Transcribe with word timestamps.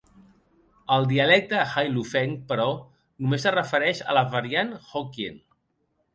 El 0.95 1.03
dialecte 1.11 1.59
Hailufeng, 1.81 2.33
però, 2.53 2.65
només 3.27 3.47
es 3.51 3.55
refereix 3.57 4.03
a 4.15 4.19
la 4.21 4.27
variant 4.39 4.75
Hokkien. 4.81 5.39